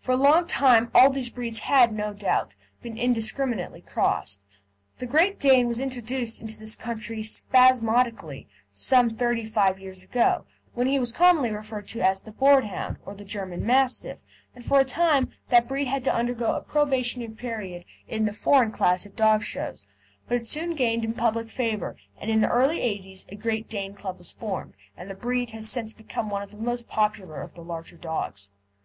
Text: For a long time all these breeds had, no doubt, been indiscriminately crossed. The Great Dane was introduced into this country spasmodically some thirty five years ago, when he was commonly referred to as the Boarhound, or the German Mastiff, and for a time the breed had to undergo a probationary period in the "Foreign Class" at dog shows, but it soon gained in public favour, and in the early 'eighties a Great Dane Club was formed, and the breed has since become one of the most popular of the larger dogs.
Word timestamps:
For 0.00 0.10
a 0.10 0.16
long 0.16 0.48
time 0.48 0.90
all 0.92 1.10
these 1.10 1.30
breeds 1.30 1.60
had, 1.60 1.92
no 1.92 2.12
doubt, 2.12 2.56
been 2.82 2.98
indiscriminately 2.98 3.80
crossed. 3.80 4.42
The 4.98 5.06
Great 5.06 5.38
Dane 5.38 5.68
was 5.68 5.78
introduced 5.78 6.40
into 6.40 6.58
this 6.58 6.74
country 6.74 7.22
spasmodically 7.22 8.48
some 8.72 9.10
thirty 9.10 9.44
five 9.44 9.78
years 9.78 10.02
ago, 10.02 10.44
when 10.74 10.88
he 10.88 10.98
was 10.98 11.12
commonly 11.12 11.52
referred 11.52 11.86
to 11.86 12.00
as 12.00 12.20
the 12.20 12.32
Boarhound, 12.32 12.96
or 13.06 13.14
the 13.14 13.24
German 13.24 13.64
Mastiff, 13.64 14.24
and 14.56 14.64
for 14.64 14.80
a 14.80 14.84
time 14.84 15.30
the 15.50 15.60
breed 15.62 15.86
had 15.86 16.02
to 16.02 16.12
undergo 16.12 16.56
a 16.56 16.62
probationary 16.62 17.32
period 17.32 17.84
in 18.08 18.24
the 18.24 18.32
"Foreign 18.32 18.72
Class" 18.72 19.06
at 19.06 19.14
dog 19.14 19.44
shows, 19.44 19.86
but 20.26 20.36
it 20.36 20.48
soon 20.48 20.70
gained 20.74 21.04
in 21.04 21.12
public 21.12 21.48
favour, 21.48 21.94
and 22.20 22.28
in 22.28 22.40
the 22.40 22.50
early 22.50 22.80
'eighties 22.80 23.24
a 23.28 23.36
Great 23.36 23.68
Dane 23.68 23.94
Club 23.94 24.18
was 24.18 24.32
formed, 24.32 24.74
and 24.96 25.08
the 25.08 25.14
breed 25.14 25.50
has 25.50 25.70
since 25.70 25.92
become 25.92 26.28
one 26.28 26.42
of 26.42 26.50
the 26.50 26.56
most 26.56 26.88
popular 26.88 27.40
of 27.40 27.54
the 27.54 27.62
larger 27.62 27.96
dogs. 27.96 28.50